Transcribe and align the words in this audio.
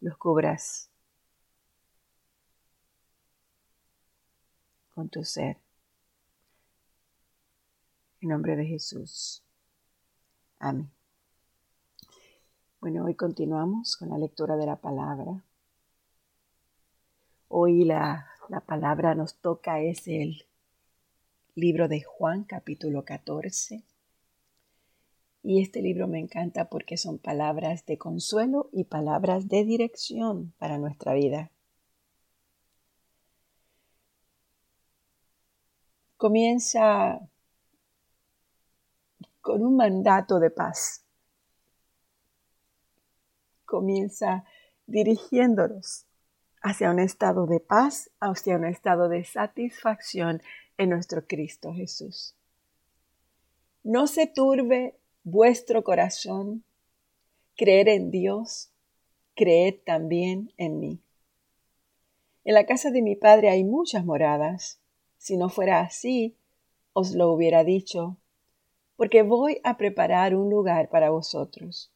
los 0.00 0.16
cubras 0.16 0.90
con 4.90 5.08
tu 5.08 5.24
ser. 5.24 5.58
En 8.20 8.30
nombre 8.30 8.56
de 8.56 8.64
Jesús. 8.64 9.42
Amén. 10.58 10.90
Bueno, 12.80 13.04
hoy 13.04 13.14
continuamos 13.14 13.96
con 13.96 14.10
la 14.10 14.18
lectura 14.18 14.56
de 14.56 14.66
la 14.66 14.76
palabra. 14.76 15.44
Hoy 17.48 17.84
la, 17.84 18.26
la 18.48 18.60
palabra 18.60 19.14
nos 19.14 19.36
toca 19.36 19.80
es 19.80 20.08
el 20.08 20.46
libro 21.54 21.88
de 21.88 22.02
Juan 22.02 22.44
capítulo 22.44 23.04
14 23.04 23.95
y 25.46 25.62
este 25.62 25.80
libro 25.80 26.08
me 26.08 26.18
encanta 26.18 26.68
porque 26.68 26.96
son 26.96 27.18
palabras 27.18 27.86
de 27.86 27.96
consuelo 27.98 28.68
y 28.72 28.82
palabras 28.82 29.46
de 29.46 29.64
dirección 29.64 30.52
para 30.58 30.76
nuestra 30.76 31.14
vida. 31.14 31.52
Comienza 36.16 37.20
con 39.40 39.62
un 39.62 39.76
mandato 39.76 40.40
de 40.40 40.50
paz. 40.50 41.04
Comienza 43.64 44.42
dirigiéndonos 44.88 46.06
hacia 46.60 46.90
un 46.90 46.98
estado 46.98 47.46
de 47.46 47.60
paz, 47.60 48.10
hacia 48.18 48.56
un 48.56 48.64
estado 48.64 49.08
de 49.08 49.22
satisfacción 49.22 50.42
en 50.76 50.90
nuestro 50.90 51.24
Cristo 51.24 51.72
Jesús. 51.72 52.34
No 53.84 54.08
se 54.08 54.26
turbe 54.26 54.98
vuestro 55.28 55.82
corazón, 55.82 56.62
creer 57.56 57.88
en 57.88 58.12
Dios, 58.12 58.70
creed 59.34 59.74
también 59.84 60.52
en 60.56 60.78
mí. 60.78 61.00
En 62.44 62.54
la 62.54 62.64
casa 62.64 62.92
de 62.92 63.02
mi 63.02 63.16
Padre 63.16 63.50
hay 63.50 63.64
muchas 63.64 64.04
moradas. 64.04 64.80
Si 65.18 65.36
no 65.36 65.48
fuera 65.48 65.80
así, 65.80 66.36
os 66.92 67.12
lo 67.12 67.32
hubiera 67.32 67.64
dicho, 67.64 68.18
porque 68.94 69.22
voy 69.22 69.60
a 69.64 69.76
preparar 69.76 70.36
un 70.36 70.48
lugar 70.48 70.90
para 70.90 71.10
vosotros. 71.10 71.92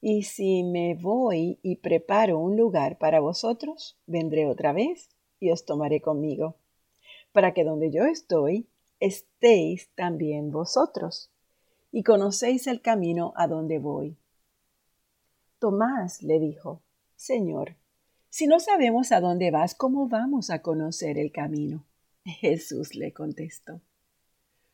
Y 0.00 0.22
si 0.22 0.62
me 0.62 0.94
voy 0.94 1.58
y 1.62 1.76
preparo 1.76 2.38
un 2.38 2.56
lugar 2.56 2.96
para 2.96 3.20
vosotros, 3.20 3.98
vendré 4.06 4.46
otra 4.46 4.72
vez 4.72 5.10
y 5.38 5.50
os 5.50 5.66
tomaré 5.66 6.00
conmigo, 6.00 6.56
para 7.32 7.52
que 7.52 7.64
donde 7.64 7.90
yo 7.90 8.06
estoy, 8.06 8.66
estéis 8.98 9.90
también 9.94 10.50
vosotros 10.50 11.30
y 11.96 12.02
conocéis 12.02 12.66
el 12.66 12.82
camino 12.82 13.32
a 13.36 13.46
donde 13.46 13.78
voy. 13.78 14.18
Tomás 15.58 16.22
le 16.22 16.38
dijo, 16.38 16.82
Señor, 17.14 17.76
si 18.28 18.46
no 18.46 18.60
sabemos 18.60 19.12
a 19.12 19.20
dónde 19.22 19.50
vas, 19.50 19.74
¿cómo 19.74 20.06
vamos 20.06 20.50
a 20.50 20.60
conocer 20.60 21.16
el 21.16 21.32
camino? 21.32 21.86
Jesús 22.26 22.94
le 22.94 23.14
contestó, 23.14 23.80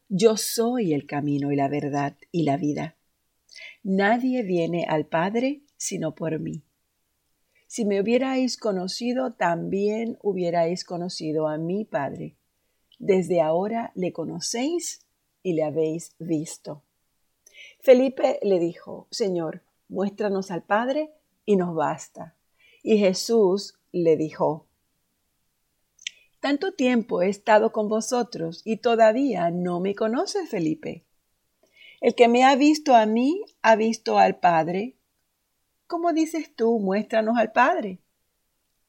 Yo 0.09 0.37
soy 0.37 0.95
el 0.95 1.07
camino 1.07 1.53
y 1.53 1.55
la 1.55 1.69
verdad 1.69 2.17
y 2.33 2.43
la 2.43 2.57
vida. 2.57 2.97
Nadie 3.85 4.43
viene 4.43 4.85
al 4.89 5.07
Padre 5.07 5.63
sino 5.77 6.17
por 6.17 6.41
mí. 6.41 6.65
Si 7.69 7.85
me 7.85 8.01
hubierais 8.01 8.57
conocido, 8.57 9.35
también 9.35 10.19
hubierais 10.23 10.83
conocido 10.83 11.47
a 11.47 11.57
mi 11.57 11.85
Padre. 11.85 12.35
Desde 12.99 13.41
ahora 13.41 13.93
le 13.95 14.13
conocéis 14.13 15.07
y 15.45 15.53
le 15.53 15.63
habéis 15.63 16.17
visto. 16.19 16.83
Felipe 17.83 18.39
le 18.43 18.61
dijo, 18.61 19.09
Señor, 19.11 19.65
muéstranos 19.89 20.53
al 20.53 20.63
Padre 20.63 21.11
y 21.45 21.57
nos 21.57 21.75
basta. 21.75 22.37
Y 22.81 22.99
Jesús 22.99 23.75
le 23.91 24.17
dijo, 24.17 24.69
Tanto 26.39 26.75
tiempo 26.75 27.23
he 27.23 27.29
estado 27.29 27.73
con 27.73 27.89
vosotros 27.89 28.63
y 28.65 28.77
todavía 28.77 29.51
no 29.51 29.81
me 29.81 29.97
conoces, 29.97 30.49
Felipe. 30.49 31.05
El 32.01 32.15
que 32.15 32.29
me 32.29 32.45
ha 32.45 32.55
visto 32.55 32.95
a 32.95 33.05
mí 33.05 33.43
ha 33.63 33.75
visto 33.75 34.17
al 34.17 34.39
Padre. 34.39 34.95
¿Cómo 35.89 36.13
dices 36.13 36.55
tú, 36.55 36.79
muéstranos 36.79 37.37
al 37.37 37.51
Padre? 37.51 37.99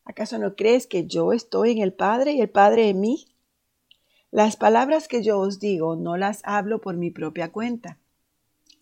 ¿Acaso 0.06 0.38
no 0.38 0.56
crees 0.56 0.86
que 0.86 1.08
yo 1.08 1.34
estoy 1.34 1.72
en 1.72 1.80
el 1.80 1.94
Padre 1.94 2.34
y 2.34 2.42
el 2.42 2.50
Padre 2.52 2.90
en 2.90 3.00
mí? 3.00 3.26
Las 4.30 4.56
palabras 4.56 5.08
que 5.08 5.24
yo 5.24 5.40
os 5.40 5.60
digo 5.60 5.96
no 5.96 6.16
las 6.16 6.42
hablo 6.44 6.80
por 6.80 6.96
mi 6.96 7.10
propia 7.10 7.52
cuenta 7.52 7.98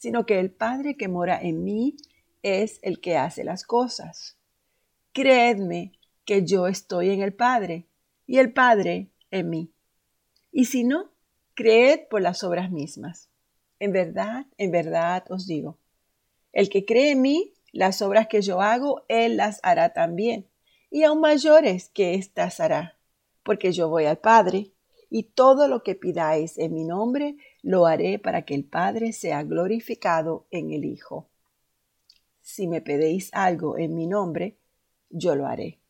sino 0.02 0.26
que 0.26 0.40
el 0.40 0.50
Padre 0.50 0.98
que 0.98 1.08
mora 1.08 1.40
en 1.40 1.64
mí 1.64 1.96
es 2.42 2.80
el 2.82 3.00
que 3.02 3.18
hace 3.18 3.44
las 3.44 3.64
cosas. 3.64 4.36
Creedme 5.14 5.92
que 6.26 6.44
yo 6.44 6.66
estoy 6.66 7.12
en 7.12 7.22
el 7.22 7.34
Padre 7.34 7.86
y 8.26 8.40
el 8.40 8.52
Padre 8.52 9.12
en 9.30 9.52
mí. 9.52 9.72
Y 10.52 10.66
si 10.66 10.84
no, 10.84 11.12
creed 11.54 12.08
por 12.10 12.24
las 12.24 12.44
obras 12.44 12.72
mismas. 12.72 13.30
En 13.78 13.92
verdad, 13.92 14.48
en 14.58 14.72
verdad 14.72 15.24
os 15.30 15.46
digo, 15.46 15.78
el 16.52 16.70
que 16.70 16.84
cree 16.84 17.12
en 17.12 17.22
mí, 17.22 17.54
las 17.72 18.02
obras 18.02 18.26
que 18.26 18.42
yo 18.42 18.60
hago, 18.60 19.06
él 19.08 19.38
las 19.38 19.60
hará 19.62 19.94
también, 19.94 20.48
y 20.90 21.04
aún 21.04 21.22
mayores 21.22 21.90
que 21.90 22.16
éstas 22.16 22.60
hará, 22.60 22.98
porque 23.44 23.72
yo 23.72 23.88
voy 23.88 24.06
al 24.06 24.18
Padre, 24.18 24.72
y 25.14 25.24
todo 25.24 25.68
lo 25.68 25.84
que 25.84 25.94
pidáis 25.94 26.58
en 26.58 26.74
mi 26.74 26.86
nombre, 26.86 27.36
lo 27.62 27.86
haré 27.86 28.18
para 28.18 28.46
que 28.46 28.56
el 28.56 28.64
Padre 28.64 29.12
sea 29.12 29.44
glorificado 29.44 30.48
en 30.52 30.72
el 30.72 30.86
Hijo. 30.86 31.30
Si 32.40 32.66
me 32.66 32.80
pedéis 32.80 33.30
algo 33.34 33.78
en 33.78 33.94
mi 33.94 34.08
nombre, 34.08 34.58
yo 35.10 35.36
lo 35.36 35.48
haré. 35.48 35.82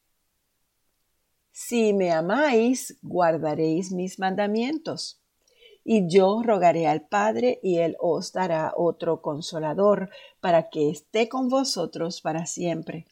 Si 1.51 1.93
me 1.93 2.11
amáis, 2.11 2.97
guardaréis 3.03 3.91
mis 3.91 4.17
mandamientos. 4.17 5.21
Y 5.83 6.07
yo 6.09 6.41
rogaré 6.43 6.87
al 6.87 7.07
Padre, 7.07 7.59
y 7.61 7.77
Él 7.77 7.95
os 7.99 8.33
dará 8.33 8.73
otro 8.75 9.21
consolador, 9.21 10.09
para 10.39 10.69
que 10.69 10.89
esté 10.89 11.29
con 11.29 11.47
vosotros 11.47 12.21
para 12.21 12.47
siempre. 12.47 13.05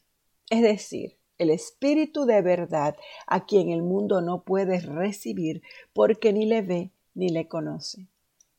Es 0.50 0.62
decir, 0.62 1.19
el 1.40 1.50
Espíritu 1.50 2.24
de 2.24 2.42
verdad, 2.42 2.96
a 3.26 3.46
quien 3.46 3.70
el 3.70 3.82
mundo 3.82 4.20
no 4.20 4.42
puede 4.44 4.80
recibir, 4.80 5.62
porque 5.92 6.32
ni 6.32 6.46
le 6.46 6.62
ve 6.62 6.92
ni 7.14 7.28
le 7.30 7.48
conoce 7.48 8.08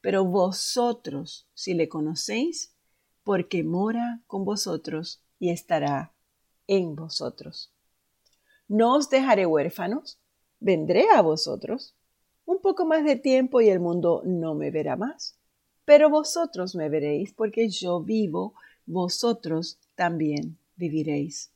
pero 0.01 0.25
vosotros 0.25 1.47
si 1.53 1.75
le 1.75 1.87
conocéis, 1.87 2.73
porque 3.23 3.63
mora 3.63 4.21
con 4.27 4.43
vosotros 4.43 5.23
y 5.39 5.51
estará 5.51 6.11
en 6.67 6.95
vosotros. 6.95 7.71
No 8.67 8.95
os 8.95 9.09
dejaré 9.09 9.45
huérfanos, 9.45 10.19
vendré 10.59 11.05
a 11.13 11.21
vosotros. 11.21 11.95
Un 12.45 12.59
poco 12.59 12.85
más 12.85 13.03
de 13.05 13.15
tiempo 13.15 13.61
y 13.61 13.69
el 13.69 13.79
mundo 13.79 14.23
no 14.25 14.55
me 14.55 14.71
verá 14.71 14.95
más, 14.95 15.37
pero 15.85 16.09
vosotros 16.09 16.75
me 16.75 16.89
veréis 16.89 17.31
porque 17.33 17.69
yo 17.69 18.01
vivo, 18.01 18.55
vosotros 18.87 19.79
también 19.95 20.57
viviréis. 20.75 21.51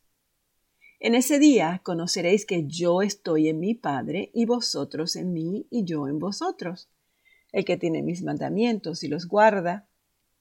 En 1.05 1.13
ese 1.13 1.37
día 1.37 1.81
conoceréis 1.83 2.47
que 2.47 2.65
yo 2.65 3.03
estoy 3.03 3.47
en 3.47 3.59
mi 3.59 3.75
Padre 3.75 4.31
y 4.33 4.47
vosotros 4.47 5.15
en 5.15 5.33
mí 5.33 5.67
y 5.69 5.83
yo 5.83 6.07
en 6.07 6.17
vosotros 6.17 6.89
el 7.51 7.63
que 7.63 7.77
tiene 7.77 8.01
mis 8.01 8.23
mandamientos 8.23 9.03
y 9.03 9.07
los 9.07 9.27
guarda, 9.27 9.87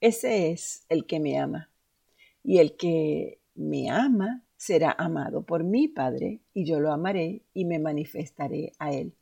ese 0.00 0.52
es 0.52 0.86
el 0.88 1.04
que 1.04 1.20
me 1.20 1.38
ama. 1.38 1.70
Y 2.42 2.60
el 2.60 2.78
que 2.78 3.42
me 3.54 3.90
ama 3.90 4.42
será 4.56 4.92
amado 4.92 5.44
por 5.44 5.64
mi 5.64 5.86
Padre, 5.86 6.40
y 6.54 6.64
yo 6.64 6.80
lo 6.80 6.92
amaré 6.92 7.42
y 7.52 7.66
me 7.66 7.78
manifestaré 7.78 8.72
a 8.78 8.90
él. 8.90 9.14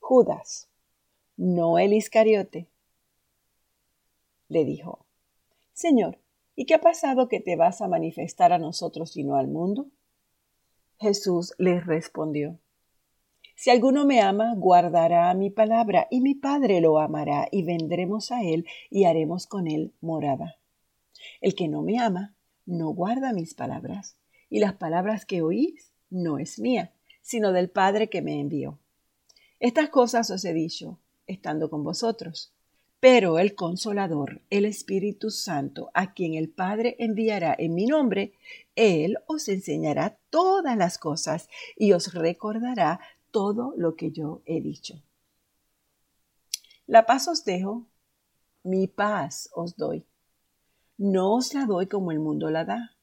Judas, 0.00 0.70
no 1.36 1.78
el 1.78 1.92
Iscariote, 1.92 2.66
le 4.48 4.64
dijo, 4.64 5.04
Señor, 5.74 6.18
¿y 6.58 6.66
qué 6.66 6.74
ha 6.74 6.80
pasado 6.80 7.28
que 7.28 7.38
te 7.38 7.54
vas 7.54 7.80
a 7.82 7.86
manifestar 7.86 8.52
a 8.52 8.58
nosotros 8.58 9.16
y 9.16 9.22
no 9.22 9.36
al 9.36 9.46
mundo? 9.46 9.92
Jesús 10.98 11.54
les 11.56 11.86
respondió, 11.86 12.58
si 13.54 13.70
alguno 13.70 14.04
me 14.04 14.20
ama, 14.20 14.54
guardará 14.56 15.32
mi 15.34 15.50
palabra, 15.50 16.08
y 16.10 16.20
mi 16.20 16.34
Padre 16.34 16.80
lo 16.80 16.98
amará, 16.98 17.46
y 17.52 17.62
vendremos 17.62 18.32
a 18.32 18.42
él 18.42 18.66
y 18.90 19.04
haremos 19.04 19.46
con 19.46 19.68
él 19.68 19.94
morada. 20.00 20.56
El 21.40 21.54
que 21.54 21.68
no 21.68 21.82
me 21.82 22.00
ama, 22.00 22.34
no 22.66 22.90
guarda 22.90 23.32
mis 23.32 23.54
palabras, 23.54 24.16
y 24.50 24.58
las 24.58 24.74
palabras 24.74 25.26
que 25.26 25.42
oís 25.42 25.92
no 26.10 26.38
es 26.38 26.58
mía, 26.58 26.92
sino 27.22 27.52
del 27.52 27.70
Padre 27.70 28.10
que 28.10 28.20
me 28.20 28.40
envió. 28.40 28.80
Estas 29.60 29.90
cosas 29.90 30.28
os 30.32 30.44
he 30.44 30.52
dicho, 30.52 30.98
estando 31.28 31.70
con 31.70 31.84
vosotros. 31.84 32.52
Pero 33.00 33.38
el 33.38 33.54
consolador, 33.54 34.42
el 34.50 34.64
Espíritu 34.64 35.30
Santo, 35.30 35.90
a 35.94 36.14
quien 36.14 36.34
el 36.34 36.48
Padre 36.48 36.96
enviará 36.98 37.54
en 37.56 37.74
mi 37.74 37.86
nombre, 37.86 38.32
Él 38.74 39.18
os 39.26 39.48
enseñará 39.48 40.18
todas 40.30 40.76
las 40.76 40.98
cosas 40.98 41.48
y 41.76 41.92
os 41.92 42.12
recordará 42.12 43.00
todo 43.30 43.72
lo 43.76 43.94
que 43.94 44.10
yo 44.10 44.42
he 44.46 44.60
dicho. 44.60 45.00
La 46.86 47.06
paz 47.06 47.28
os 47.28 47.44
dejo, 47.44 47.86
mi 48.64 48.88
paz 48.88 49.48
os 49.54 49.76
doy. 49.76 50.04
No 50.96 51.34
os 51.34 51.54
la 51.54 51.66
doy 51.66 51.86
como 51.86 52.10
el 52.10 52.18
mundo 52.18 52.50
la 52.50 52.64
da. 52.64 52.96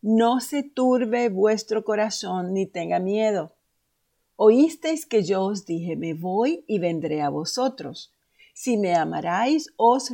no 0.00 0.40
se 0.40 0.62
turbe 0.62 1.28
vuestro 1.28 1.84
corazón 1.84 2.54
ni 2.54 2.66
tenga 2.66 2.98
miedo. 2.98 3.54
Oísteis 4.36 5.06
que 5.06 5.22
yo 5.22 5.42
os 5.44 5.66
dije, 5.66 5.96
me 5.96 6.14
voy 6.14 6.64
y 6.66 6.78
vendré 6.78 7.20
a 7.22 7.28
vosotros. 7.28 8.14
Si 8.60 8.76
me 8.76 8.96
amarais, 8.96 9.72
os 9.76 10.10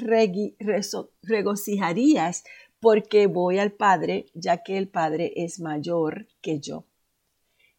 regocijarías 1.22 2.44
porque 2.78 3.26
voy 3.26 3.58
al 3.58 3.72
Padre, 3.72 4.26
ya 4.34 4.62
que 4.62 4.76
el 4.76 4.86
Padre 4.86 5.32
es 5.34 5.60
mayor 5.60 6.28
que 6.42 6.60
yo. 6.60 6.84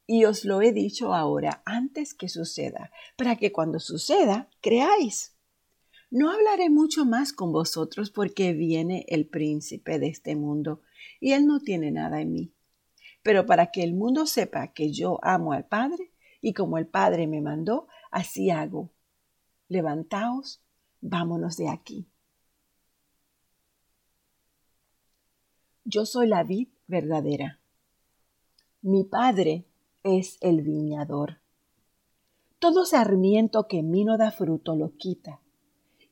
Y 0.07 0.25
os 0.25 0.43
lo 0.43 0.63
he 0.63 0.71
dicho 0.71 1.13
ahora 1.13 1.61
antes 1.65 2.15
que 2.15 2.29
suceda, 2.29 2.89
para 3.15 3.35
que 3.35 3.51
cuando 3.51 3.79
suceda 3.79 4.49
creáis. 4.59 5.35
No 6.09 6.31
hablaré 6.31 6.71
mucho 6.71 7.05
más 7.05 7.31
con 7.31 7.51
vosotros 7.51 8.09
porque 8.09 8.53
viene 8.53 9.05
el 9.07 9.27
príncipe 9.27 9.99
de 9.99 10.07
este 10.07 10.35
mundo 10.35 10.81
y 11.19 11.33
él 11.33 11.45
no 11.45 11.59
tiene 11.59 11.91
nada 11.91 12.21
en 12.21 12.33
mí. 12.33 12.53
Pero 13.21 13.45
para 13.45 13.69
que 13.69 13.83
el 13.83 13.93
mundo 13.93 14.25
sepa 14.25 14.73
que 14.73 14.91
yo 14.91 15.19
amo 15.21 15.53
al 15.53 15.67
Padre 15.67 16.11
y 16.41 16.53
como 16.53 16.79
el 16.79 16.87
Padre 16.87 17.27
me 17.27 17.41
mandó, 17.41 17.87
así 18.09 18.49
hago. 18.49 18.94
Levantaos, 19.67 20.61
vámonos 21.01 21.57
de 21.57 21.69
aquí. 21.69 22.07
Yo 25.83 26.05
soy 26.05 26.27
la 26.27 26.43
vid 26.43 26.69
verdadera. 26.87 27.59
Mi 28.81 29.03
Padre 29.03 29.65
es 30.03 30.37
el 30.41 30.61
viñador. 30.61 31.39
Todo 32.59 32.85
sarmiento 32.85 33.67
que 33.67 33.79
en 33.79 33.89
mí 33.89 34.05
no 34.05 34.17
da 34.17 34.31
fruto 34.31 34.75
lo 34.75 34.95
quita, 34.97 35.41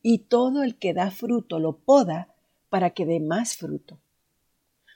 y 0.02 0.20
todo 0.20 0.64
el 0.64 0.78
que 0.78 0.94
da 0.94 1.12
fruto 1.12 1.60
lo 1.60 1.78
poda 1.78 2.34
para 2.70 2.90
que 2.90 3.06
dé 3.06 3.20
más 3.20 3.56
fruto. 3.56 4.00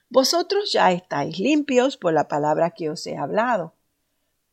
Vosotros 0.10 0.72
ya 0.72 0.92
estáis 0.92 1.38
limpios 1.38 1.98
por 1.98 2.14
la 2.14 2.28
palabra 2.28 2.72
que 2.72 2.90
os 2.90 3.06
he 3.06 3.18
hablado. 3.18 3.77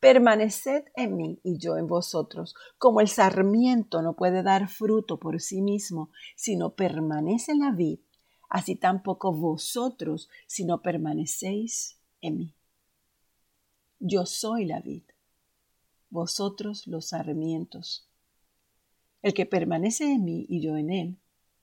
Permaneced 0.05 0.85
en 0.97 1.17
mí 1.17 1.41
y 1.43 1.57
yo 1.57 1.79
en 1.79 1.87
vosotros, 1.87 2.55
como 2.77 3.01
el 3.01 3.09
sarmiento 3.09 4.03
no 4.03 4.15
puede 4.15 4.43
dar 4.43 4.69
fruto 4.69 5.19
por 5.19 5.41
sí 5.41 5.63
mismo, 5.63 6.11
sino 6.37 6.75
permanece 6.75 7.53
en 7.53 7.61
la 7.61 7.71
vid, 7.71 8.01
así 8.51 8.77
tampoco 8.77 9.33
vosotros, 9.33 10.29
si 10.47 10.67
no 10.67 10.83
permanecéis 10.83 11.97
en 12.21 12.37
mí. 12.37 12.55
Yo 13.99 14.27
soy 14.27 14.67
la 14.67 14.81
vid, 14.81 15.05
vosotros 16.11 16.87
los 16.87 17.07
sarmientos. 17.07 18.07
El 19.23 19.33
que 19.33 19.47
permanece 19.47 20.05
en 20.05 20.23
mí 20.23 20.45
y 20.51 20.61
yo 20.61 20.77
en 20.77 20.91
él, 20.91 21.17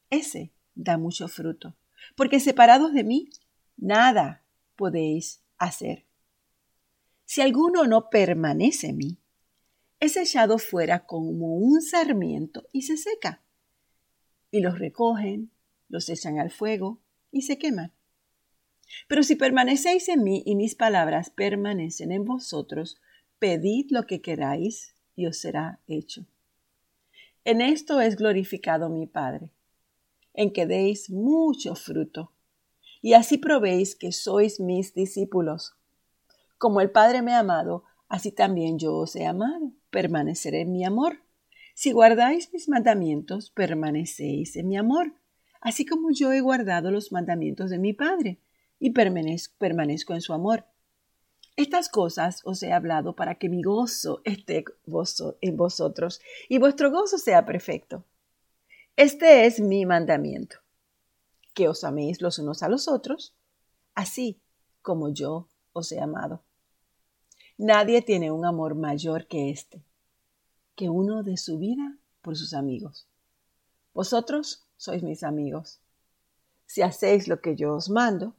ese 0.09 0.51
da 0.73 0.97
mucho 0.97 1.27
fruto, 1.27 1.75
porque 2.15 2.39
separados 2.39 2.91
de 2.91 3.03
mí, 3.03 3.29
nada 3.77 4.41
podéis 4.75 5.43
hacer. 5.59 6.07
Si 7.33 7.39
alguno 7.39 7.87
no 7.87 8.09
permanece 8.09 8.87
en 8.87 8.97
mí, 8.97 9.17
es 10.01 10.17
echado 10.17 10.57
fuera 10.57 11.05
como 11.05 11.55
un 11.55 11.81
sarmiento 11.81 12.67
y 12.73 12.81
se 12.81 12.97
seca. 12.97 13.41
Y 14.51 14.59
los 14.59 14.77
recogen, 14.79 15.49
los 15.87 16.09
echan 16.09 16.39
al 16.39 16.51
fuego 16.51 16.99
y 17.31 17.43
se 17.43 17.57
queman. 17.57 17.93
Pero 19.07 19.23
si 19.23 19.37
permanecéis 19.37 20.09
en 20.09 20.25
mí 20.25 20.43
y 20.45 20.55
mis 20.55 20.75
palabras 20.75 21.29
permanecen 21.29 22.11
en 22.11 22.25
vosotros, 22.25 22.99
pedid 23.39 23.91
lo 23.91 24.05
que 24.07 24.21
queráis 24.21 24.93
y 25.15 25.25
os 25.25 25.37
será 25.37 25.79
hecho. 25.87 26.25
En 27.45 27.61
esto 27.61 28.01
es 28.01 28.17
glorificado 28.17 28.89
mi 28.89 29.07
Padre, 29.07 29.53
en 30.33 30.51
que 30.51 30.65
deis 30.65 31.09
mucho 31.09 31.75
fruto, 31.75 32.33
y 33.01 33.13
así 33.13 33.37
probéis 33.37 33.95
que 33.95 34.11
sois 34.11 34.59
mis 34.59 34.93
discípulos. 34.93 35.77
Como 36.61 36.79
el 36.79 36.91
Padre 36.91 37.23
me 37.23 37.33
ha 37.33 37.39
amado, 37.39 37.85
así 38.07 38.31
también 38.31 38.77
yo 38.77 38.95
os 38.95 39.15
he 39.15 39.25
amado. 39.25 39.71
Permaneceré 39.89 40.61
en 40.61 40.71
mi 40.71 40.85
amor. 40.85 41.23
Si 41.73 41.91
guardáis 41.91 42.53
mis 42.53 42.69
mandamientos, 42.69 43.49
permanecéis 43.49 44.55
en 44.55 44.67
mi 44.67 44.77
amor, 44.77 45.15
así 45.59 45.87
como 45.87 46.11
yo 46.11 46.31
he 46.31 46.39
guardado 46.39 46.91
los 46.91 47.11
mandamientos 47.11 47.71
de 47.71 47.79
mi 47.79 47.93
Padre, 47.93 48.37
y 48.77 48.91
permanezco, 48.91 50.13
en 50.13 50.21
su 50.21 50.33
amor. 50.33 50.65
Estas 51.55 51.89
cosas 51.89 52.41
os 52.45 52.61
he 52.61 52.71
hablado 52.71 53.15
para 53.15 53.39
que 53.39 53.49
mi 53.49 53.63
gozo 53.63 54.21
esté 54.23 54.63
en 55.41 55.57
vosotros 55.57 56.21
y 56.47 56.59
vuestro 56.59 56.91
gozo 56.91 57.17
sea 57.17 57.43
perfecto. 57.43 58.05
Este 58.95 59.47
es 59.47 59.59
mi 59.59 59.87
mandamiento, 59.87 60.57
que 61.55 61.67
os 61.67 61.83
améis 61.83 62.21
los 62.21 62.37
unos 62.37 62.61
a 62.61 62.69
los 62.69 62.87
otros, 62.87 63.35
así 63.95 64.43
como 64.83 65.11
yo 65.11 65.49
os 65.73 65.91
he 65.91 65.99
amado. 65.99 66.43
Nadie 67.63 68.01
tiene 68.01 68.31
un 68.31 68.43
amor 68.43 68.73
mayor 68.73 69.27
que 69.27 69.51
este, 69.51 69.83
que 70.75 70.89
uno 70.89 71.21
de 71.21 71.37
su 71.37 71.59
vida 71.59 71.95
por 72.23 72.35
sus 72.35 72.55
amigos. 72.55 73.05
Vosotros 73.93 74.65
sois 74.77 75.03
mis 75.03 75.21
amigos. 75.21 75.79
Si 76.65 76.81
hacéis 76.81 77.27
lo 77.27 77.39
que 77.39 77.55
yo 77.55 77.75
os 77.75 77.91
mando, 77.91 78.33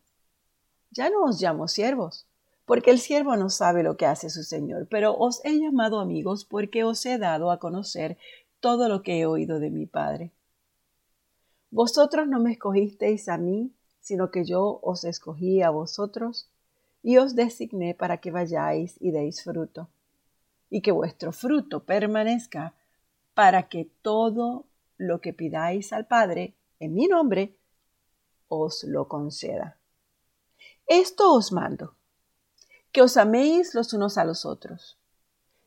ya 0.90 1.08
no 1.08 1.22
os 1.22 1.40
llamo 1.40 1.68
siervos, 1.68 2.26
porque 2.64 2.90
el 2.90 2.98
siervo 2.98 3.36
no 3.36 3.48
sabe 3.48 3.84
lo 3.84 3.96
que 3.96 4.06
hace 4.06 4.28
su 4.28 4.42
Señor, 4.42 4.88
pero 4.90 5.14
os 5.16 5.40
he 5.44 5.56
llamado 5.56 6.00
amigos 6.00 6.44
porque 6.44 6.82
os 6.82 7.06
he 7.06 7.16
dado 7.16 7.52
a 7.52 7.60
conocer 7.60 8.18
todo 8.58 8.88
lo 8.88 9.04
que 9.04 9.20
he 9.20 9.26
oído 9.26 9.60
de 9.60 9.70
mi 9.70 9.86
Padre. 9.86 10.32
Vosotros 11.70 12.26
no 12.26 12.40
me 12.40 12.54
escogisteis 12.54 13.28
a 13.28 13.38
mí, 13.38 13.70
sino 14.00 14.32
que 14.32 14.44
yo 14.44 14.80
os 14.82 15.04
escogí 15.04 15.62
a 15.62 15.70
vosotros 15.70 16.48
y 17.02 17.18
os 17.18 17.34
designé 17.34 17.94
para 17.94 18.18
que 18.18 18.30
vayáis 18.30 18.96
y 19.00 19.10
deis 19.10 19.42
fruto, 19.42 19.88
y 20.70 20.80
que 20.80 20.92
vuestro 20.92 21.32
fruto 21.32 21.84
permanezca, 21.84 22.74
para 23.34 23.68
que 23.68 23.90
todo 24.02 24.66
lo 24.96 25.20
que 25.20 25.32
pidáis 25.32 25.92
al 25.92 26.06
Padre 26.06 26.54
en 26.78 26.94
mi 26.94 27.06
nombre, 27.06 27.56
os 28.48 28.84
lo 28.84 29.08
conceda. 29.08 29.78
Esto 30.86 31.32
os 31.32 31.52
mando, 31.52 31.94
que 32.92 33.02
os 33.02 33.16
améis 33.16 33.74
los 33.74 33.92
unos 33.94 34.18
a 34.18 34.24
los 34.24 34.44
otros. 34.44 34.98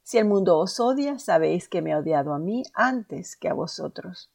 Si 0.04 0.18
el 0.20 0.26
mundo 0.26 0.60
os 0.60 0.80
odia, 0.80 1.18
sabéis 1.18 1.68
que 1.68 1.82
me 1.82 1.94
ha 1.94 1.98
odiado 1.98 2.34
a 2.34 2.40
mí 2.40 2.64
antes 2.74 3.36
que 3.36 3.50
a 3.50 3.54
vosotros. 3.54 4.30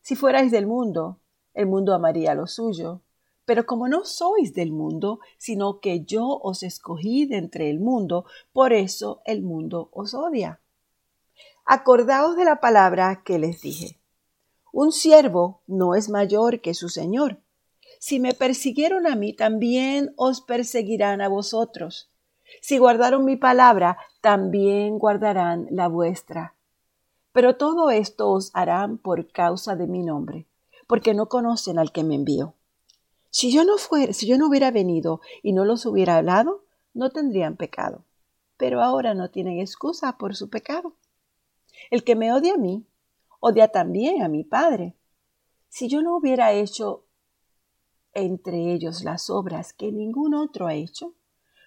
Si 0.00 0.16
fuerais 0.16 0.50
del 0.50 0.66
mundo, 0.66 1.20
el 1.52 1.66
mundo 1.66 1.92
amaría 1.92 2.34
lo 2.34 2.46
suyo, 2.46 3.02
pero 3.46 3.64
como 3.64 3.88
no 3.88 4.04
sois 4.04 4.52
del 4.52 4.72
mundo, 4.72 5.20
sino 5.38 5.80
que 5.80 6.04
yo 6.04 6.26
os 6.42 6.62
escogí 6.62 7.24
de 7.26 7.38
entre 7.38 7.70
el 7.70 7.80
mundo, 7.80 8.26
por 8.52 8.72
eso 8.72 9.22
el 9.24 9.42
mundo 9.42 9.88
os 9.92 10.12
odia. 10.12 10.60
Acordaos 11.64 12.36
de 12.36 12.44
la 12.44 12.60
palabra 12.60 13.22
que 13.24 13.38
les 13.38 13.62
dije. 13.62 13.98
Un 14.72 14.92
siervo 14.92 15.62
no 15.66 15.94
es 15.94 16.10
mayor 16.10 16.60
que 16.60 16.74
su 16.74 16.88
Señor. 16.88 17.38
Si 17.98 18.20
me 18.20 18.34
persiguieron 18.34 19.06
a 19.06 19.16
mí, 19.16 19.32
también 19.32 20.12
os 20.16 20.40
perseguirán 20.40 21.22
a 21.22 21.28
vosotros. 21.28 22.10
Si 22.60 22.78
guardaron 22.78 23.24
mi 23.24 23.36
palabra, 23.36 23.96
también 24.20 24.98
guardarán 24.98 25.66
la 25.70 25.88
vuestra. 25.88 26.54
Pero 27.32 27.56
todo 27.56 27.90
esto 27.90 28.28
os 28.30 28.50
harán 28.54 28.98
por 28.98 29.28
causa 29.28 29.76
de 29.76 29.86
mi 29.86 30.02
nombre, 30.02 30.46
porque 30.86 31.14
no 31.14 31.28
conocen 31.28 31.78
al 31.78 31.92
que 31.92 32.04
me 32.04 32.16
envió. 32.16 32.54
Si 33.36 33.52
yo 33.52 33.64
no 33.64 33.76
fuera, 33.76 34.14
si 34.14 34.26
yo 34.26 34.38
no 34.38 34.48
hubiera 34.48 34.70
venido 34.70 35.20
y 35.42 35.52
no 35.52 35.66
los 35.66 35.84
hubiera 35.84 36.16
hablado, 36.16 36.64
no 36.94 37.10
tendrían 37.10 37.58
pecado. 37.58 38.02
Pero 38.56 38.82
ahora 38.82 39.12
no 39.12 39.28
tienen 39.28 39.58
excusa 39.58 40.16
por 40.16 40.34
su 40.34 40.48
pecado. 40.48 40.96
El 41.90 42.02
que 42.02 42.16
me 42.16 42.32
odia 42.32 42.54
a 42.54 42.56
mí, 42.56 42.86
odia 43.38 43.68
también 43.68 44.22
a 44.22 44.28
mi 44.28 44.42
Padre. 44.42 44.96
Si 45.68 45.86
yo 45.86 46.00
no 46.00 46.16
hubiera 46.16 46.54
hecho 46.54 47.04
entre 48.14 48.72
ellos 48.72 49.04
las 49.04 49.28
obras 49.28 49.74
que 49.74 49.92
ningún 49.92 50.32
otro 50.32 50.66
ha 50.66 50.72
hecho, 50.72 51.12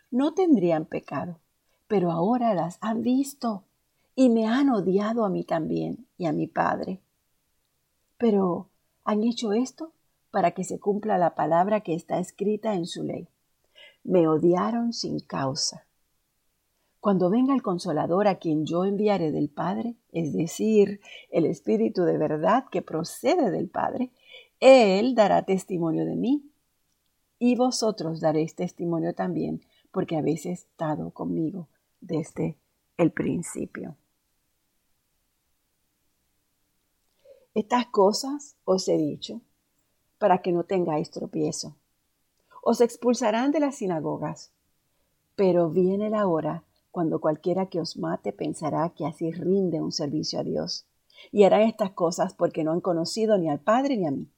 no 0.10 0.34
tendrían 0.34 0.86
pecado. 0.88 1.40
Pero 1.88 2.12
ahora 2.12 2.56
las 2.56 2.80
han 2.82 3.04
visto 3.04 3.64
y 4.16 4.30
me 4.30 4.48
han 4.48 4.72
odiado 4.72 5.24
a 5.24 5.30
mí 5.30 5.44
también 5.44 6.08
y 6.18 6.26
a 6.26 6.32
mi 6.32 6.48
Padre. 6.48 7.00
Pero, 8.18 8.72
¿han 9.04 9.24
hecho 9.24 9.54
esto? 9.54 9.94
Para 10.32 10.52
que 10.52 10.64
se 10.64 10.80
cumpla 10.80 11.18
la 11.18 11.36
palabra 11.36 11.82
que 11.82 11.94
está 11.94 12.20
escrita 12.20 12.74
en 12.74 12.86
su 12.86 13.04
ley. 13.04 13.28
Me 14.04 14.28
odiaron 14.28 14.94
sin 14.94 15.20
causa. 15.20 15.86
Cuando 17.00 17.30
venga 17.30 17.54
el 17.54 17.62
consolador 17.62 18.28
a 18.28 18.40
quien 18.40 18.66
yo 18.66 18.84
enviaré 18.84 19.32
del 19.32 19.50
Padre, 19.50 19.96
es 20.12 20.34
decir, 20.34 21.00
el 21.32 21.46
Espíritu 21.46 22.04
de 22.04 22.18
verdad 22.18 22.66
que 22.70 22.82
procede 22.82 23.52
del 23.52 23.70
Padre, 23.70 24.12
Él 24.60 25.16
dará 25.16 25.44
testimonio 25.44 26.06
de 26.06 26.16
mí. 26.16 26.52
Y 27.40 27.56
vosotros 27.56 28.20
daréis 28.20 28.56
testimonio 28.56 29.14
también, 29.14 29.62
porque 29.92 30.18
habéis 30.18 30.46
estado 30.46 31.12
conmigo 31.12 31.70
desde 32.02 32.58
el 32.98 33.12
principio. 33.12 33.96
Estas 37.54 37.88
cosas 37.88 38.58
os 38.66 38.88
he 38.90 38.98
dicho 38.98 39.42
para 40.20 40.44
que 40.44 40.52
no 40.52 40.64
tengáis 40.64 41.10
tropiezo. 41.10 41.76
Os 42.62 42.82
expulsarán 42.82 43.52
de 43.52 43.62
las 43.62 43.78
sinagogas. 43.78 44.52
Pero 45.36 45.70
viene 45.70 46.10
la 46.10 46.28
hora 46.28 46.64
cuando 46.92 47.20
cualquiera 47.20 47.68
que 47.68 47.80
os 47.80 47.98
mate 47.98 48.34
pensará 48.34 48.90
que 48.90 49.06
así 49.06 49.32
rinde 49.32 49.82
un 49.82 49.92
servicio 49.92 50.40
a 50.40 50.44
Dios. 50.44 50.86
Y 51.32 51.44
harán 51.44 51.62
estas 51.62 51.92
cosas 51.92 52.34
porque 52.34 52.64
no 52.64 52.72
han 52.72 52.82
conocido 52.82 53.38
ni 53.38 53.50
al 53.50 53.60
Padre 53.60 53.98
ni 53.98 54.06
a 54.06 54.12
mí. 54.12 54.30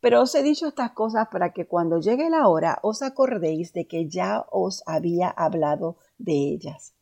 Pero 0.00 0.22
os 0.22 0.34
he 0.34 0.42
dicho 0.42 0.66
estas 0.66 0.92
cosas 0.92 1.28
para 1.30 1.52
que 1.52 1.66
cuando 1.66 2.00
llegue 2.00 2.28
la 2.28 2.48
hora 2.48 2.78
os 2.82 3.02
acordéis 3.02 3.72
de 3.72 3.86
que 3.86 4.08
ya 4.08 4.44
os 4.50 4.82
había 4.86 5.28
hablado 5.28 5.96
de 6.18 6.32
ellas. 6.32 6.94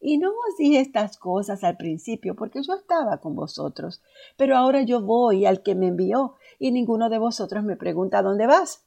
Y 0.00 0.18
no 0.18 0.30
os 0.30 0.56
dije 0.56 0.80
estas 0.80 1.16
cosas 1.16 1.64
al 1.64 1.76
principio 1.76 2.36
porque 2.36 2.62
yo 2.62 2.74
estaba 2.74 3.18
con 3.18 3.34
vosotros, 3.34 4.00
pero 4.36 4.56
ahora 4.56 4.82
yo 4.82 5.02
voy 5.02 5.44
al 5.44 5.62
que 5.62 5.74
me 5.74 5.88
envió 5.88 6.36
y 6.58 6.70
ninguno 6.70 7.08
de 7.08 7.18
vosotros 7.18 7.64
me 7.64 7.76
pregunta 7.76 8.22
dónde 8.22 8.46
vas. 8.46 8.84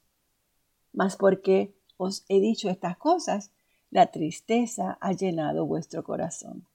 Mas 0.94 1.18
porque 1.18 1.76
os 1.98 2.24
he 2.30 2.40
dicho 2.40 2.70
estas 2.70 2.98
cosas, 2.98 3.52
la 3.90 4.08
tristeza 4.08 4.98
ha 5.02 5.12
llenado 5.12 5.66
vuestro 5.66 6.04
corazón. 6.04 6.66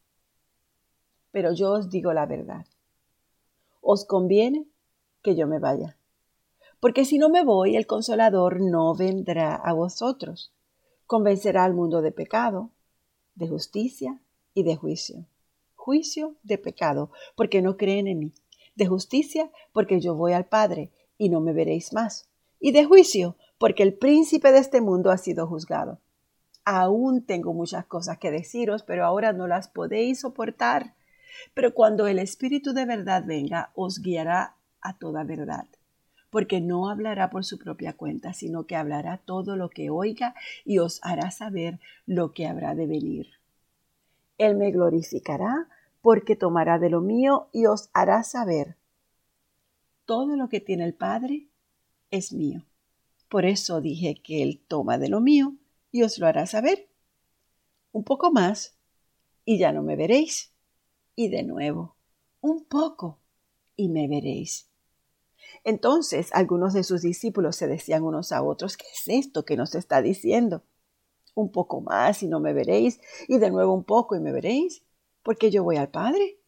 Pero 1.30 1.52
yo 1.52 1.72
os 1.72 1.88
digo 1.88 2.12
la 2.12 2.26
verdad. 2.26 2.66
Os 3.80 4.04
conviene 4.04 4.66
que 5.22 5.34
yo 5.34 5.46
me 5.46 5.58
vaya, 5.58 5.96
porque 6.78 7.06
si 7.06 7.18
no 7.18 7.30
me 7.30 7.42
voy, 7.42 7.76
el 7.76 7.86
consolador 7.86 8.60
no 8.60 8.94
vendrá 8.94 9.54
a 9.54 9.72
vosotros. 9.72 10.52
Convencerá 11.06 11.64
al 11.64 11.72
mundo 11.72 12.02
de 12.02 12.12
pecado, 12.12 12.70
de 13.34 13.48
justicia 13.48 14.20
y 14.56 14.62
de 14.62 14.74
juicio. 14.74 15.26
Juicio 15.74 16.34
de 16.42 16.56
pecado, 16.56 17.10
porque 17.36 17.60
no 17.60 17.76
creen 17.76 18.08
en 18.08 18.18
mí. 18.18 18.32
De 18.74 18.86
justicia, 18.86 19.50
porque 19.72 20.00
yo 20.00 20.14
voy 20.14 20.32
al 20.32 20.46
Padre 20.46 20.90
y 21.18 21.28
no 21.28 21.40
me 21.40 21.52
veréis 21.52 21.92
más. 21.92 22.30
Y 22.58 22.72
de 22.72 22.86
juicio, 22.86 23.36
porque 23.58 23.82
el 23.82 23.92
príncipe 23.92 24.50
de 24.52 24.58
este 24.58 24.80
mundo 24.80 25.10
ha 25.10 25.18
sido 25.18 25.46
juzgado. 25.46 26.00
Aún 26.64 27.22
tengo 27.26 27.52
muchas 27.52 27.84
cosas 27.84 28.16
que 28.16 28.30
deciros, 28.30 28.82
pero 28.82 29.04
ahora 29.04 29.34
no 29.34 29.46
las 29.46 29.68
podéis 29.68 30.20
soportar. 30.20 30.94
Pero 31.52 31.74
cuando 31.74 32.06
el 32.06 32.18
Espíritu 32.18 32.72
de 32.72 32.86
verdad 32.86 33.24
venga, 33.26 33.72
os 33.74 34.00
guiará 34.00 34.56
a 34.80 34.96
toda 34.96 35.22
verdad, 35.22 35.66
porque 36.30 36.62
no 36.62 36.88
hablará 36.88 37.28
por 37.28 37.44
su 37.44 37.58
propia 37.58 37.92
cuenta, 37.92 38.32
sino 38.32 38.66
que 38.66 38.74
hablará 38.74 39.18
todo 39.18 39.54
lo 39.54 39.68
que 39.68 39.90
oiga 39.90 40.34
y 40.64 40.78
os 40.78 40.98
hará 41.02 41.30
saber 41.30 41.78
lo 42.06 42.32
que 42.32 42.46
habrá 42.46 42.74
de 42.74 42.86
venir. 42.86 43.35
Él 44.38 44.56
me 44.56 44.70
glorificará 44.70 45.68
porque 46.02 46.36
tomará 46.36 46.78
de 46.78 46.90
lo 46.90 47.00
mío 47.00 47.48
y 47.52 47.66
os 47.66 47.90
hará 47.92 48.22
saber. 48.22 48.76
Todo 50.04 50.36
lo 50.36 50.48
que 50.48 50.60
tiene 50.60 50.84
el 50.84 50.94
Padre 50.94 51.48
es 52.10 52.32
mío. 52.32 52.64
Por 53.28 53.44
eso 53.44 53.80
dije 53.80 54.14
que 54.22 54.42
Él 54.42 54.62
toma 54.68 54.98
de 54.98 55.08
lo 55.08 55.20
mío 55.20 55.54
y 55.90 56.02
os 56.02 56.18
lo 56.18 56.26
hará 56.26 56.46
saber. 56.46 56.88
Un 57.92 58.04
poco 58.04 58.30
más 58.30 58.76
y 59.44 59.58
ya 59.58 59.72
no 59.72 59.82
me 59.82 59.96
veréis. 59.96 60.52
Y 61.14 61.28
de 61.28 61.42
nuevo, 61.42 61.96
un 62.40 62.64
poco 62.64 63.18
y 63.74 63.88
me 63.88 64.06
veréis. 64.06 64.68
Entonces 65.64 66.30
algunos 66.32 66.74
de 66.74 66.84
sus 66.84 67.02
discípulos 67.02 67.56
se 67.56 67.66
decían 67.66 68.04
unos 68.04 68.32
a 68.32 68.42
otros, 68.42 68.76
¿qué 68.76 68.86
es 68.92 69.08
esto 69.08 69.44
que 69.44 69.56
nos 69.56 69.74
está 69.74 70.02
diciendo? 70.02 70.62
Un 71.36 71.50
poco 71.52 71.82
más 71.82 72.22
y 72.22 72.28
no 72.28 72.40
me 72.40 72.52
veréis, 72.52 72.98
y 73.28 73.38
de 73.38 73.50
nuevo 73.50 73.74
un 73.74 73.84
poco 73.84 74.16
y 74.16 74.20
me 74.20 74.32
veréis, 74.32 74.82
porque 75.22 75.50
yo 75.50 75.62
voy 75.62 75.76
al 75.76 75.90
Padre. 75.90 76.38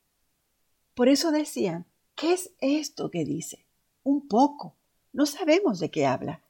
Por 0.94 1.08
eso 1.08 1.30
decían, 1.30 1.86
¿qué 2.16 2.32
es 2.32 2.52
esto 2.60 3.10
que 3.10 3.24
dice? 3.24 3.66
Un 4.02 4.26
poco. 4.26 4.74
No 5.12 5.26
sabemos 5.26 5.78
de 5.78 5.90
qué 5.90 6.06
habla. 6.06 6.42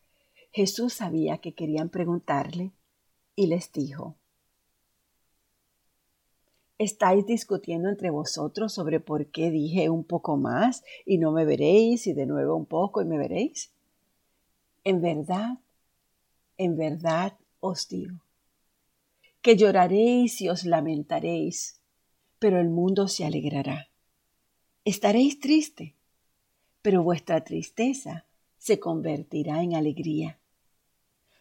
Jesús 0.52 0.94
sabía 0.94 1.38
que 1.38 1.54
querían 1.54 1.88
preguntarle 1.90 2.72
y 3.34 3.48
les 3.48 3.72
dijo, 3.72 4.16
¿Estáis 6.78 7.26
discutiendo 7.26 7.88
entre 7.88 8.10
vosotros 8.10 8.72
sobre 8.72 9.00
por 9.00 9.26
qué 9.26 9.50
dije 9.50 9.90
un 9.90 10.04
poco 10.04 10.36
más 10.36 10.84
y 11.04 11.18
no 11.18 11.32
me 11.32 11.44
veréis 11.44 12.06
y 12.06 12.12
de 12.12 12.24
nuevo 12.24 12.54
un 12.54 12.66
poco 12.66 13.02
y 13.02 13.04
me 13.04 13.18
veréis? 13.18 13.72
En 14.84 15.02
verdad, 15.02 15.58
en 16.56 16.76
verdad 16.76 17.36
os 17.58 17.88
digo 17.88 18.20
que 19.48 19.56
lloraréis 19.56 20.42
y 20.42 20.50
os 20.50 20.66
lamentaréis, 20.66 21.80
pero 22.38 22.60
el 22.60 22.68
mundo 22.68 23.08
se 23.08 23.24
alegrará. 23.24 23.88
Estaréis 24.84 25.40
triste, 25.40 25.96
pero 26.82 27.02
vuestra 27.02 27.42
tristeza 27.44 28.26
se 28.58 28.78
convertirá 28.78 29.62
en 29.62 29.74
alegría. 29.74 30.38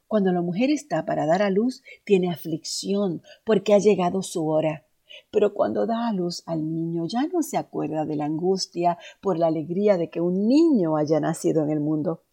Cuando 0.07 0.31
la 0.31 0.41
mujer 0.41 0.69
está 0.69 1.05
para 1.05 1.25
dar 1.25 1.41
a 1.41 1.49
luz, 1.49 1.83
tiene 2.05 2.31
aflicción 2.31 3.23
porque 3.43 3.73
ha 3.73 3.79
llegado 3.79 4.21
su 4.21 4.47
hora. 4.47 4.85
Pero 5.29 5.53
cuando 5.53 5.85
da 5.85 6.07
a 6.07 6.13
luz 6.13 6.43
al 6.45 6.71
niño 6.71 7.07
ya 7.07 7.27
no 7.27 7.43
se 7.43 7.57
acuerda 7.57 8.05
de 8.05 8.15
la 8.15 8.23
angustia 8.23 8.97
por 9.19 9.37
la 9.37 9.47
alegría 9.47 9.97
de 9.97 10.09
que 10.09 10.21
un 10.21 10.47
niño 10.47 10.95
haya 10.95 11.19
nacido 11.19 11.61
en 11.65 11.71
el 11.71 11.81
mundo. 11.81 12.23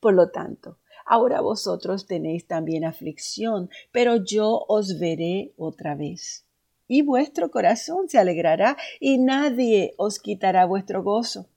Por 0.00 0.14
lo 0.14 0.30
tanto, 0.30 0.78
Ahora 1.12 1.40
vosotros 1.40 2.06
tenéis 2.06 2.46
también 2.46 2.84
aflicción, 2.84 3.68
pero 3.90 4.22
yo 4.24 4.64
os 4.68 5.00
veré 5.00 5.52
otra 5.56 5.96
vez. 5.96 6.46
Y 6.86 7.02
vuestro 7.02 7.50
corazón 7.50 8.08
se 8.08 8.16
alegrará 8.16 8.76
y 9.00 9.18
nadie 9.18 9.92
os 9.96 10.20
quitará 10.20 10.66
vuestro 10.66 11.02
gozo. 11.02 11.48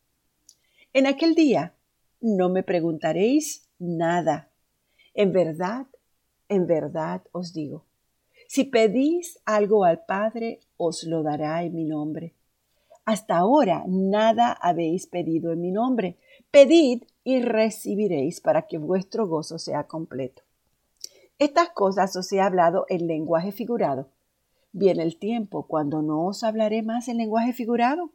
En 0.92 1.06
aquel 1.06 1.36
día 1.36 1.76
no 2.20 2.50
me 2.50 2.64
preguntaréis 2.64 3.70
nada. 3.78 4.50
En 5.14 5.32
verdad, 5.32 5.86
en 6.50 6.66
verdad 6.66 7.22
os 7.32 7.54
digo, 7.54 7.86
si 8.48 8.64
pedís 8.64 9.40
algo 9.46 9.84
al 9.84 10.04
Padre, 10.04 10.62
os 10.78 11.04
lo 11.04 11.22
dará 11.22 11.64
en 11.64 11.76
mi 11.76 11.84
nombre. 11.84 12.34
Hasta 13.06 13.38
ahora 13.38 13.84
nada 13.88 14.52
habéis 14.52 15.06
pedido 15.06 15.52
en 15.52 15.62
mi 15.62 15.70
nombre. 15.70 16.18
Pedid 16.50 17.04
y 17.24 17.42
recibiréis 17.42 18.42
para 18.42 18.64
que 18.64 18.78
vuestro 18.78 19.28
gozo 19.28 19.58
sea 19.58 19.86
completo. 19.86 20.44
Estas 21.40 21.70
cosas 21.70 22.16
os 22.16 22.32
he 22.32 22.42
hablado 22.42 22.86
en 22.90 23.08
lenguaje 23.08 23.52
figurado. 23.52 24.10
Viene 24.72 25.04
el 25.04 25.18
tiempo 25.18 25.68
cuando 25.68 26.02
no 26.02 26.26
os 26.26 26.44
hablaré 26.44 26.84
más 26.84 27.08
en 27.08 27.18
lenguaje 27.18 27.54
figurado, 27.54 28.12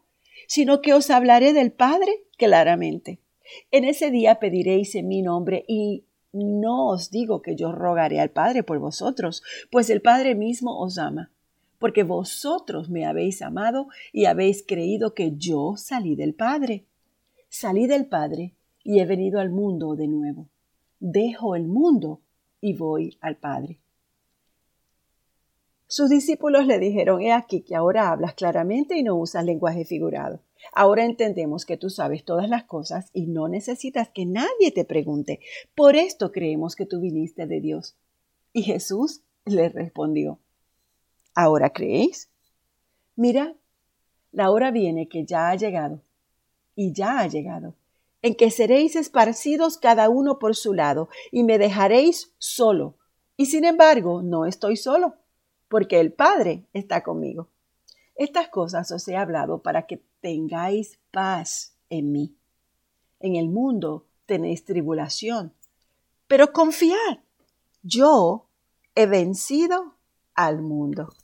sino 0.46 0.80
que 0.80 0.94
os 0.94 1.10
hablaré 1.10 1.52
del 1.52 1.72
Padre 1.72 2.24
claramente. 2.36 3.18
En 3.70 3.84
ese 3.84 4.10
día 4.10 4.38
pediréis 4.38 4.94
en 4.94 5.08
mi 5.08 5.22
nombre 5.22 5.64
y 5.66 6.04
no 6.32 6.88
os 6.88 7.10
digo 7.10 7.42
que 7.42 7.56
yo 7.56 7.72
rogaré 7.72 8.20
al 8.20 8.30
Padre 8.30 8.62
por 8.62 8.78
vosotros, 8.78 9.42
pues 9.70 9.88
el 9.90 10.02
Padre 10.02 10.34
mismo 10.34 10.78
os 10.78 10.98
ama, 10.98 11.30
porque 11.78 12.02
vosotros 12.02 12.90
me 12.90 13.06
habéis 13.06 13.40
amado 13.40 13.88
y 14.12 14.26
habéis 14.26 14.64
creído 14.66 15.14
que 15.14 15.32
yo 15.36 15.74
salí 15.76 16.14
del 16.14 16.34
Padre. 16.34 16.84
Salí 17.48 17.86
del 17.86 18.06
Padre 18.06 18.52
y 18.82 19.00
he 19.00 19.06
venido 19.06 19.40
al 19.40 19.50
mundo 19.50 19.94
de 19.96 20.08
nuevo. 20.08 20.48
Dejo 21.00 21.54
el 21.54 21.66
mundo 21.66 22.20
y 22.60 22.74
voy 22.74 23.18
al 23.20 23.36
Padre. 23.36 23.80
Sus 25.86 26.10
discípulos 26.10 26.66
le 26.66 26.78
dijeron, 26.78 27.22
he 27.22 27.32
aquí 27.32 27.62
que 27.62 27.74
ahora 27.74 28.10
hablas 28.10 28.34
claramente 28.34 28.98
y 28.98 29.02
no 29.02 29.16
usas 29.16 29.44
lenguaje 29.44 29.84
figurado. 29.84 30.40
Ahora 30.72 31.04
entendemos 31.04 31.64
que 31.64 31.78
tú 31.78 31.88
sabes 31.88 32.24
todas 32.24 32.48
las 32.48 32.64
cosas 32.64 33.10
y 33.14 33.26
no 33.26 33.48
necesitas 33.48 34.10
que 34.10 34.26
nadie 34.26 34.70
te 34.74 34.84
pregunte. 34.84 35.40
Por 35.74 35.96
esto 35.96 36.30
creemos 36.30 36.76
que 36.76 36.84
tú 36.84 37.00
viniste 37.00 37.46
de 37.46 37.60
Dios. 37.60 37.96
Y 38.52 38.62
Jesús 38.64 39.22
le 39.46 39.70
respondió, 39.70 40.40
¿ahora 41.34 41.70
creéis? 41.70 42.30
Mira, 43.16 43.54
la 44.30 44.50
hora 44.50 44.70
viene 44.70 45.08
que 45.08 45.24
ya 45.24 45.48
ha 45.48 45.56
llegado, 45.56 46.02
y 46.74 46.92
ya 46.92 47.20
ha 47.20 47.26
llegado, 47.26 47.74
en 48.22 48.34
que 48.34 48.50
seréis 48.50 48.96
esparcidos 48.96 49.78
cada 49.78 50.08
uno 50.08 50.38
por 50.38 50.56
su 50.56 50.74
lado, 50.74 51.08
y 51.30 51.44
me 51.44 51.58
dejaréis 51.58 52.32
solo. 52.38 52.96
Y 53.36 53.46
sin 53.46 53.64
embargo, 53.64 54.22
no 54.22 54.46
estoy 54.46 54.76
solo, 54.76 55.14
porque 55.68 56.00
el 56.00 56.12
Padre 56.12 56.64
está 56.72 57.02
conmigo. 57.02 57.48
Estas 58.16 58.48
cosas 58.48 58.90
os 58.90 59.06
he 59.06 59.16
hablado 59.16 59.62
para 59.62 59.86
que 59.86 60.02
tengáis 60.20 60.98
paz 61.12 61.74
en 61.88 62.10
mí. 62.10 62.34
En 63.20 63.36
el 63.36 63.48
mundo 63.48 64.06
tenéis 64.26 64.64
tribulación, 64.64 65.52
pero 66.26 66.52
confiad, 66.52 67.18
yo 67.82 68.46
he 68.94 69.06
vencido 69.06 69.94
al 70.34 70.60
mundo. 70.60 71.14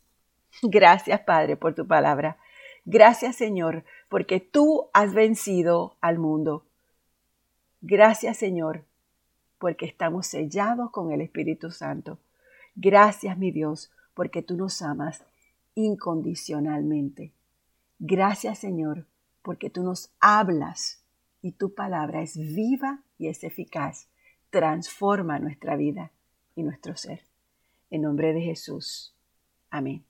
Gracias, 0.62 1.20
Padre, 1.20 1.56
por 1.56 1.74
tu 1.74 1.86
palabra. 1.86 2.38
Gracias, 2.84 3.36
Señor, 3.36 3.84
porque 4.08 4.40
tú 4.40 4.88
has 4.92 5.12
vencido 5.12 5.96
al 6.00 6.18
mundo. 6.18 6.64
Gracias 7.86 8.38
Señor, 8.38 8.86
porque 9.58 9.84
estamos 9.84 10.26
sellados 10.26 10.90
con 10.90 11.12
el 11.12 11.20
Espíritu 11.20 11.70
Santo. 11.70 12.18
Gracias 12.74 13.36
mi 13.36 13.50
Dios, 13.50 13.92
porque 14.14 14.40
tú 14.40 14.56
nos 14.56 14.80
amas 14.80 15.22
incondicionalmente. 15.74 17.34
Gracias 17.98 18.58
Señor, 18.58 19.04
porque 19.42 19.68
tú 19.68 19.82
nos 19.82 20.10
hablas 20.18 21.04
y 21.42 21.52
tu 21.52 21.74
palabra 21.74 22.22
es 22.22 22.38
viva 22.38 23.02
y 23.18 23.28
es 23.28 23.44
eficaz. 23.44 24.08
Transforma 24.48 25.38
nuestra 25.38 25.76
vida. 25.76 26.10
y 26.56 26.62
nuestro 26.62 26.96
ser. 26.96 27.26
En 27.90 28.02
nombre 28.02 28.32
de 28.32 28.40
Jesús. 28.40 29.12
Amén. 29.70 30.04